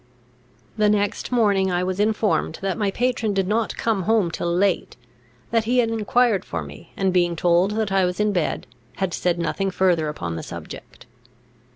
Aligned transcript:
The 0.77 0.89
next 0.89 1.31
morning 1.31 1.71
I 1.71 1.83
was 1.83 1.99
informed 1.99 2.57
that 2.63 2.75
my 2.75 2.89
patron 2.89 3.35
did 3.35 3.47
not 3.47 3.77
come 3.77 4.01
home 4.09 4.31
till 4.31 4.51
late; 4.51 4.97
that 5.51 5.65
he 5.65 5.77
had 5.77 5.91
enquired 5.91 6.43
for 6.43 6.63
me, 6.63 6.91
and, 6.97 7.13
being 7.13 7.35
told 7.35 7.75
that 7.77 7.91
I 7.91 8.03
was 8.05 8.19
in 8.19 8.33
bed, 8.33 8.65
had 8.95 9.13
said 9.13 9.37
nothing 9.37 9.69
further 9.69 10.09
upon 10.09 10.37
the 10.37 10.41
subject. 10.41 11.05